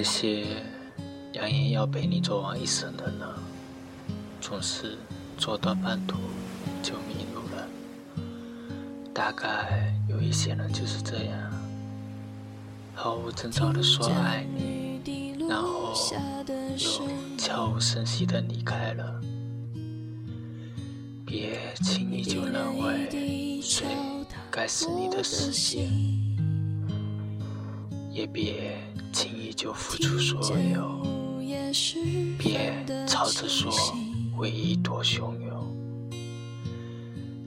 [0.00, 0.46] 那些
[1.34, 3.28] 扬言要陪你走完一生的人，
[4.40, 4.96] 总是
[5.36, 6.16] 走到半途
[6.82, 7.68] 就迷路了。
[9.12, 11.52] 大概有一些人就是这样，
[12.94, 15.02] 毫无征兆的说爱你，
[15.46, 15.92] 然后
[16.78, 19.20] 又悄无声息的离开了。
[21.26, 23.86] 别轻易就认为谁
[24.50, 25.86] 该是你的世界，
[28.10, 28.78] 也别
[29.60, 31.02] 就付出所有，
[32.38, 33.70] 别吵着说
[34.38, 35.76] 唯一多汹涌。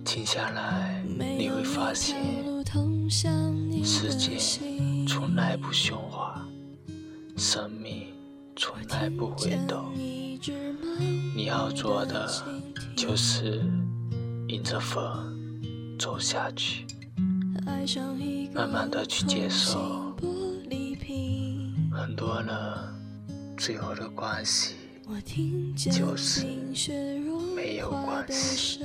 [0.06, 2.16] 停下来，你会发现
[3.84, 4.38] 世界
[5.08, 6.48] 从来不喧哗，
[7.36, 8.06] 生命
[8.56, 9.92] 从来不回头。
[11.36, 12.30] 你要做的
[12.96, 13.66] 就是
[14.50, 15.02] 迎着风
[15.98, 16.86] 走下去，
[18.54, 20.13] 慢慢的去接受。
[23.66, 24.74] 最后的关系
[25.78, 26.46] 就是
[27.56, 28.80] 没有关系。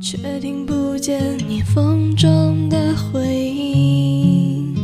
[0.00, 4.74] 却听不见你风中的回音，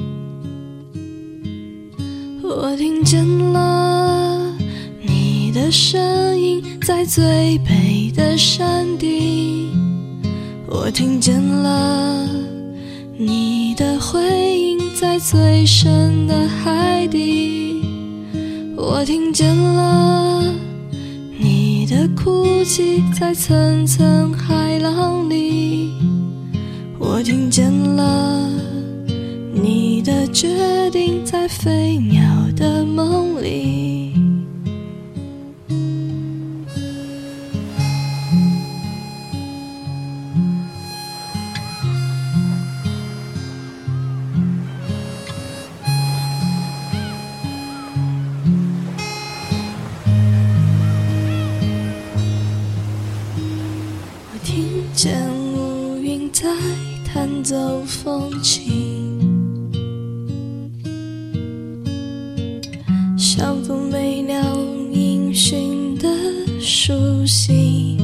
[2.42, 4.54] 我听见了
[5.00, 9.72] 你的声音在最北的山顶，
[10.68, 12.28] 我听见了
[13.16, 14.20] 你的回
[14.58, 17.82] 音在最深的海底，
[18.76, 20.44] 我听见了
[21.40, 21.84] 你。
[21.86, 25.90] 的哭泣在层层海浪里，
[27.00, 28.48] 我听见了
[29.52, 32.22] 你的决定在飞鸟
[32.54, 33.71] 的梦里。
[55.02, 55.18] 见
[55.56, 56.48] 乌云在
[57.04, 59.18] 弹奏风琴，
[63.18, 64.40] 像风没鸟
[64.92, 66.08] 音讯的
[66.60, 67.98] 书信。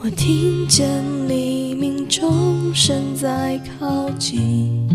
[0.00, 0.88] 我听见
[1.26, 4.86] 黎明钟声在靠近，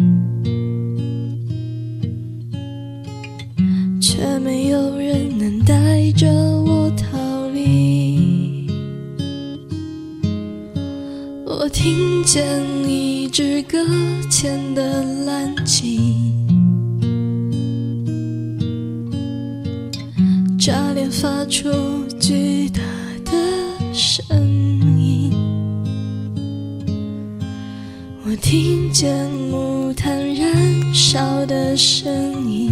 [11.81, 13.78] 听见一支搁
[14.29, 16.45] 浅的蓝鲸，
[20.59, 21.69] 炸裂发出
[22.19, 22.81] 巨大
[23.23, 23.31] 的
[23.94, 24.22] 声
[25.00, 25.31] 音。
[28.25, 32.69] 我听见木炭燃烧的声音，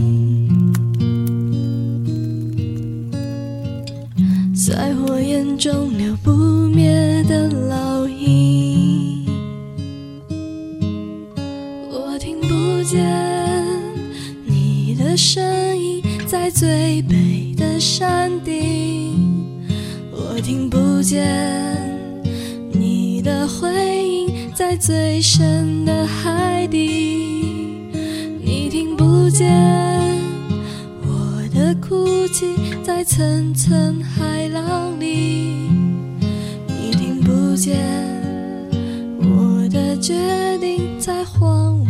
[4.67, 6.29] 在火焰中留不
[6.67, 9.25] 灭的烙印。
[11.89, 13.01] 我听不见
[14.45, 15.41] 你的声
[15.78, 19.16] 音在最北的山顶，
[20.11, 21.25] 我听不见
[22.73, 23.69] 你的回
[24.05, 27.88] 音在最深的海底，
[28.44, 29.47] 你听不见
[32.88, 35.70] 在层层海浪里，
[36.68, 37.78] 你听不见
[39.20, 41.87] 我的决定在荒。